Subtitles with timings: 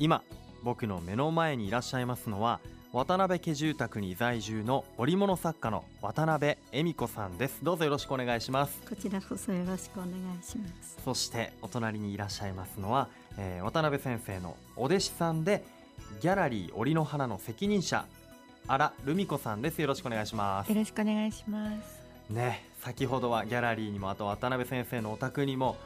[0.00, 0.22] 今
[0.62, 2.58] 僕の目の前にいらっしゃいますのは
[2.94, 7.62] 渡辺家住宅に在住の織物作家の渡辺恵美子さんです。
[7.62, 8.80] どうぞよろしくお願いします。
[8.88, 10.96] こちらこそよろしくお願いします。
[11.04, 15.62] そしてお隣にいらっしゃいますのは、えー、渡辺先生のお弟子さんで
[16.20, 18.06] ギャラリー織の花の責任者
[18.66, 19.82] 荒留美子さんです。
[19.82, 20.70] よろしくお願いします。
[20.70, 22.00] よろしくお願いします。
[22.30, 25.76] ね先ほどはギャラリーにもあと渡辺先生のお宅にも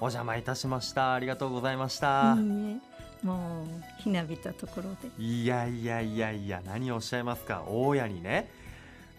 [0.00, 1.12] お邪魔いたしました。
[1.12, 2.34] ありがとうございました。
[2.36, 2.80] いいね
[3.22, 5.10] もうひなびたところで。
[5.22, 7.64] いやいやいやいや何をおっしゃいますか。
[7.68, 8.50] 大家にね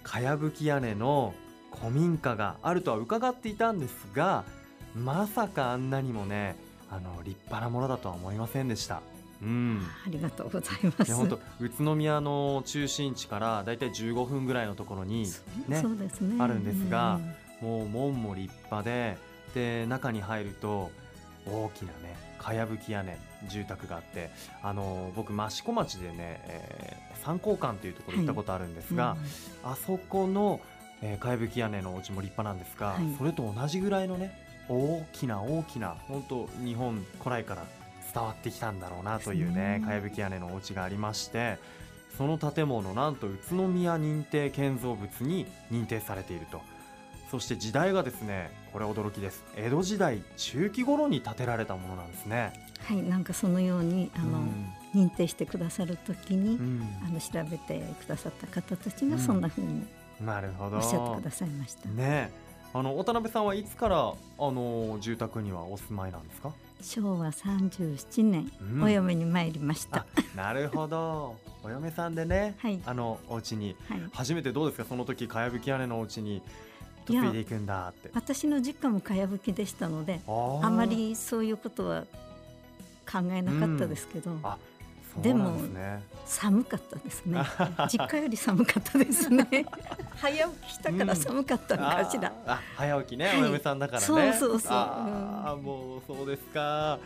[0.04, 1.34] かやぶき屋根の
[1.80, 4.44] 古民家があるとは伺っていたんですが
[4.96, 6.56] まさかあんなにもね
[6.90, 9.02] あの立派なものだとは思いませんでした。
[9.42, 11.14] うん、ありがとうございます。
[11.14, 15.24] 本当宇都宮の中心地からだいたい15分ぐらいのところに
[15.68, 15.84] ね、ね。
[16.40, 17.20] あるんですが、
[17.62, 19.18] うん、もう門も立派で、
[19.54, 20.92] で中に入ると
[21.46, 23.18] 大きなねかやぶき屋根
[23.48, 24.32] 住宅があって
[24.64, 29.18] あの僕益子町でね、えー、三光館というところ行ったことあるんですが、はい
[29.66, 30.60] うん、あそこの、
[31.02, 34.38] えー、かやぶき屋根のお家も立派なんですが、はい、それと同じぐらいのね
[34.70, 37.66] 大きな大きな本当日本古来から
[38.14, 39.82] 伝わってきたんだろうなというね。
[39.86, 41.58] かやぶき屋根のお家がありまして
[42.18, 46.62] その建物なんと宇都宮認定建造物に認定されていると。
[47.30, 49.44] そして時代がですねこれ驚きです。
[49.56, 52.54] 江戸時代中期頃に建てられたものなんですね。
[52.82, 59.86] はいなんかそのようにあの、うん、認定してくださるときに、うん、あの調べてくださった方たちがそんなふうに、
[60.22, 60.78] うん、なるほど。
[60.78, 61.90] おっしゃってくださいました。
[61.90, 62.32] ね
[62.72, 64.16] あの渡辺さんはいつからあ
[64.52, 66.54] の住宅にはお住まいなんですか？
[66.82, 70.06] 昭和37年、お嫁に参りました。
[70.36, 71.36] なるほど。
[71.64, 74.86] お嫁さんでね、はい、あのお家に、はい、初めてどうですか？
[74.88, 76.44] その時かやぶき屋根のお家に
[77.10, 78.10] 嫁いでいくんだって。
[78.14, 82.04] 私の実家もかやぶきでしたのであまりそういうことは
[83.10, 84.42] 考えなかったですけど、うん。
[85.22, 85.60] でも
[86.26, 87.44] 寒かったですね。
[87.92, 89.66] 実家より寒かったですね。
[90.16, 94.06] 早起きしたから寒かったのかしら、うん、早起きね、はい、お嫁さんだからね。
[94.06, 94.72] そうそうそう。
[94.72, 97.00] あ、うん、もうそうですか。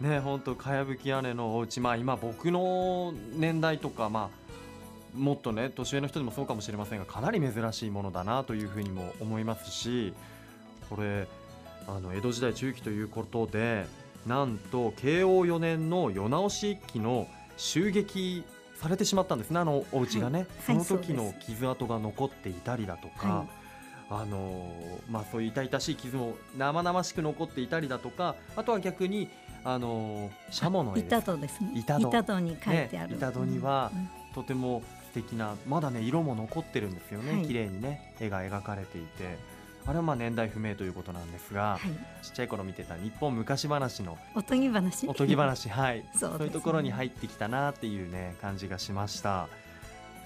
[0.00, 1.80] ね本当かやぶき屋根のお家。
[1.80, 4.43] まあ今僕の年代とかまあ
[5.14, 10.14] もっとね年上の人でもそうかもしれませんがかなり珍しいものだなというふうにも思いますし
[10.90, 11.26] これ
[11.86, 13.86] あの江戸時代中期ということで
[14.26, 18.44] なんと慶応4年の世直し一揆の襲撃
[18.76, 23.48] されてしまったんですねあのお家がね、はい、その時の傷跡が残っていたりだとか、はい、
[24.10, 24.74] あの
[25.10, 29.28] まあ、そういう痛々しい傷も生々しく残っていたりだとかあとは逆に
[29.64, 31.72] あのシャモの板戸ですね。
[31.74, 32.40] 板戸。
[32.40, 33.90] に書いてある、ね、板戸には、
[34.34, 34.82] とても
[35.14, 39.54] 敵なまだね色も残ってるんですよね、はい、綺麗にね絵が描かれていて。
[39.86, 45.06] あれはまあ年代不明ということなんですが、はい、ちっちゃい頃見てた日本昔話のおとぎ話？
[45.06, 46.08] おとぎ話はい。
[46.18, 49.46] そう、ね,、いうところに入ってきたなっていうね感じがしました。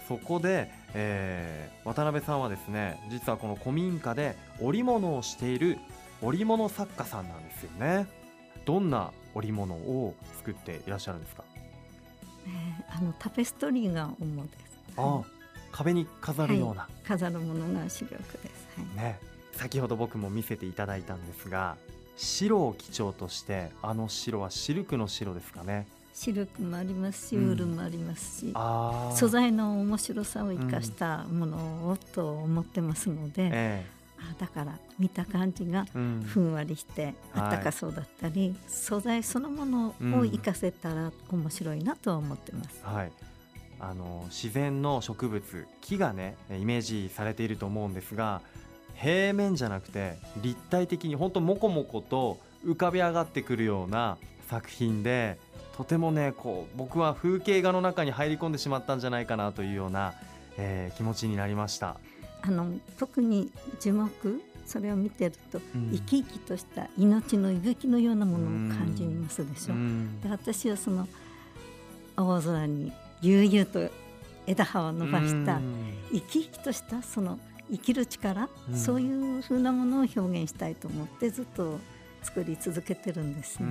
[0.07, 5.79] そこで、えー、渡辺さんはですね実はこの古民家で織物をしている
[6.23, 8.07] 織物作家さんなんですよね。
[8.65, 11.43] どんな織物を作っていらっしゃるんですか、
[12.47, 15.23] えー、あのタペストリーが主ですあ
[15.73, 19.19] 壁に飾るような、はい、飾るものが視力です、はい、ね。
[19.53, 21.77] 先ほど僕も見せていただいたんですが
[22.17, 25.87] 白を基調としてあの白はシルクの白ですかね。
[26.15, 28.51] シルクもありますし、ウールもありますし、う
[29.13, 31.57] ん、素材の面白さを生かしたもの
[31.91, 33.51] をと思ってますので、うん。
[33.53, 33.87] え
[34.21, 35.87] あだから見た感じが
[36.25, 42.81] ふんわりしてあったかそうだったり、はい、素材そのものを生かせたら面白いなとは思ってます。
[42.83, 43.13] はい
[43.81, 48.41] あの自然の植物木がねイメージされていると思うんですが
[48.95, 54.19] 平面じゃなくて立体的に本当もこもこと浮かび上がってくるような
[54.49, 55.39] 作品で
[55.77, 60.15] とてもねこう僕は風景画の中に入り込んでしまったんじゃないかなというような、
[60.57, 61.97] えー、気持ちになりました。
[62.43, 63.51] あの特に
[63.81, 69.75] 樹木それを見てると、うん、生き生きとした命の息吹のようなものを感じますでしょ。
[69.75, 69.77] う
[70.23, 71.09] で私はその
[72.17, 72.93] 青空に
[73.23, 73.93] 悠々と
[74.47, 75.61] 枝葉を伸ばした
[76.11, 77.39] 生き生きとしたその
[77.71, 81.79] 生きる力、うん、そういうふうなものを表現したいと思ってずっと
[82.23, 83.67] 作り続けてるんですね。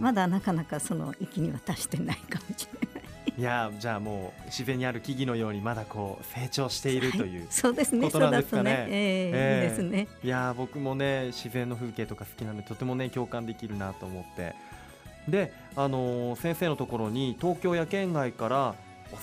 [0.00, 2.98] まだなかなかその域には達してないかもしれない。
[3.38, 8.64] いやじゃあもう自然にある木々のようにまだこう成長しているという、はい、そうですねことなんですかね。
[8.64, 10.08] ねえー、えー、いいですね。
[10.24, 14.54] いや僕もね自然の風景とか好きなのでとてもね共感できるなと思って
[15.30, 18.74] で、あのー、先生のところに東京や県外から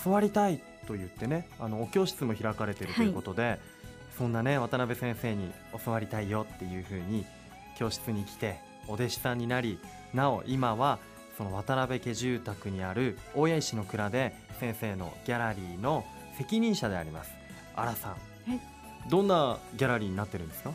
[0.04, 3.58] 教わりたいと言ってねあのお教室も開かれているということで、はい、
[4.16, 5.50] そんなね渡辺先生に
[5.84, 7.26] 教わりたいよっていうふうに
[7.76, 8.58] 教室に来て
[8.88, 9.78] お弟子さんになり
[10.14, 10.98] なお今は
[11.36, 16.04] その渡辺家住宅にある大谷石の蔵で先生のギャラリーの
[16.38, 17.32] 責任者であります
[17.74, 18.16] 新さん、は
[18.54, 18.60] い、
[19.10, 20.72] どんなギャラリーになってるんですか？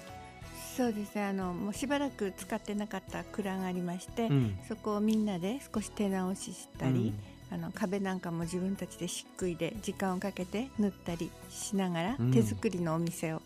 [0.81, 1.25] そうですね。
[1.25, 7.13] あのもうしばらく使ってなかった蔵がありまして、うん、そこをみんなで少し手直ししたり、
[7.51, 13.43] うん、あの壁なんかも自分たちで漆喰で時間をかけて塗ったりしながら、手作りのお店を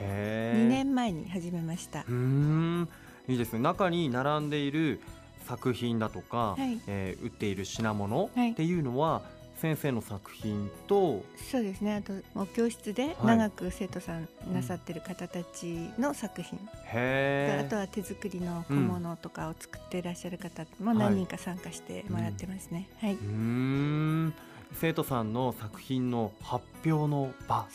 [0.00, 2.06] 2年前に始めました。
[2.08, 2.88] うん。
[3.28, 3.58] いいですね。
[3.58, 5.02] 中に並んでいる
[5.46, 11.96] 作品だとか、はい、えー、売っている品物っていうのは、はい先生の作品とそうですね。
[11.96, 22.88] あともう教室で長く生徒さんなさってる方たちの作品、はい、あとは手作りの小物とかを作っていらっしゃる方も何人か参加してもらってますね。
[23.00, 24.34] はい、うん。
[24.72, 27.66] 生徒さんの作品の発表の場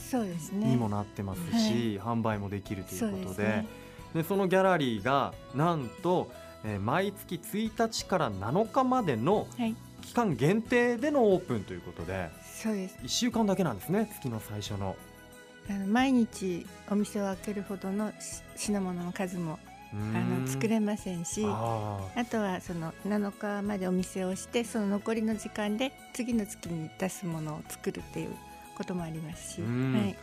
[0.54, 3.36] にもなってますし、はい、販売もできるということで。
[3.36, 3.68] そで、ね、
[4.16, 6.32] でそのギャラリーがなんと、
[6.64, 9.46] えー、毎月1日から7日までの
[10.06, 12.98] 期間限定でのオープンということでそうです。
[13.04, 14.96] 1週間だけなんですね月の最初の。
[15.68, 18.14] あの毎日お店を開けるほどの
[18.56, 19.58] 品物の数も
[19.92, 28.36] あの作れませんしあとはその7日までお店をしてその残りの時間で次の月に出すものを作るっていう
[28.78, 30.16] こともありますし、はい、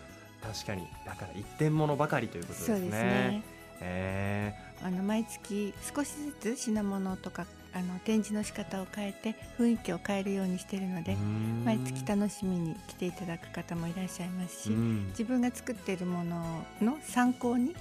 [0.43, 0.87] 確かに。
[1.05, 2.77] だから一点物ばかりということですね。
[2.77, 3.43] そうですね。
[3.81, 11.17] えー、あの毎月少しずつ品物とかあの展示の仕方を変えて雰囲気を変えるようにしているので
[11.65, 17.75] 毎月楽しみに来ていただく方もいらっしゃいますし自分が作っているものの参考に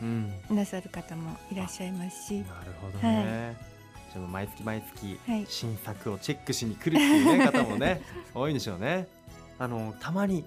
[0.50, 2.34] なさる方もいらっしゃいますし。
[2.40, 3.72] なるほどね、はい。
[4.14, 8.02] じゃ毎月毎月新作をチェックしに来るっていう、ね、 方もね
[8.34, 9.08] 多いんでしょうね。
[9.60, 10.46] あのたまに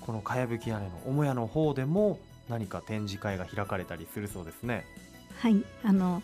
[0.00, 2.18] このかやぶき屋根の母屋の方でも
[2.48, 4.84] 何か展示会が開かれたりするそうですね。
[5.38, 5.64] はい。
[5.82, 6.22] あの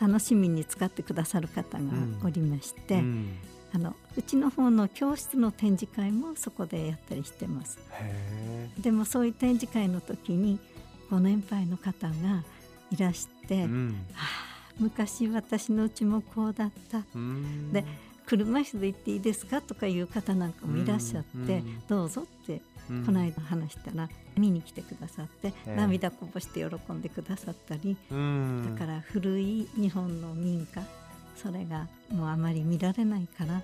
[0.00, 1.84] 楽しみに使ってくださる方が
[2.24, 3.00] おりまして、うん。
[3.00, 3.36] うん、
[3.72, 7.78] あのうちの方の教室の展示会もそこでやったりしてます。
[8.78, 10.58] でもそういう展示会の時に
[11.10, 12.14] ご年配の方が
[12.90, 17.02] いらして、うん、あ昔私のうちもこうだった、
[17.72, 17.84] で
[18.26, 30.82] 車椅子で行っていいですかとかいう方なんかもいらっしゃって、どうぞってこの間話したら見に来てくださって、涙こぼして喜んでくださったり、だから古い日本の民家
[31.36, 33.62] それがもうあまり見られないから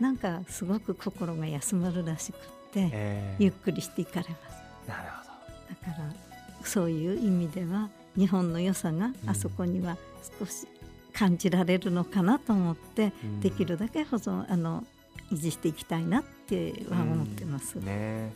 [0.00, 2.38] なんかすごく心が休まるらしくっ
[2.72, 4.88] て、ゆっくりしていかれます。
[4.88, 5.90] なるほど。
[5.90, 6.12] だから
[6.64, 9.96] そういう意味では日本の良さがあそこには
[10.38, 10.66] 少し
[11.12, 14.84] 感じられるのかなと思って、できるだけ保存あの
[15.30, 17.74] 維持していきたいなっては思ってます。
[17.76, 18.32] ね